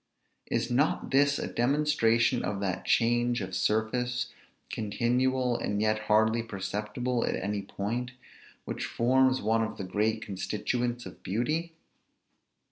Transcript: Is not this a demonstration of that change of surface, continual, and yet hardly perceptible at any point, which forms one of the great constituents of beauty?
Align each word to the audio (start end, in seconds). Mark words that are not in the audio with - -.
Is 0.47 0.71
not 0.71 1.11
this 1.11 1.37
a 1.37 1.45
demonstration 1.45 2.43
of 2.43 2.59
that 2.59 2.85
change 2.85 3.39
of 3.39 3.53
surface, 3.55 4.33
continual, 4.71 5.55
and 5.55 5.79
yet 5.79 5.99
hardly 6.09 6.41
perceptible 6.41 7.23
at 7.23 7.35
any 7.35 7.61
point, 7.61 8.13
which 8.65 8.83
forms 8.85 9.43
one 9.43 9.61
of 9.63 9.77
the 9.77 9.83
great 9.83 10.23
constituents 10.23 11.05
of 11.05 11.21
beauty? 11.21 11.73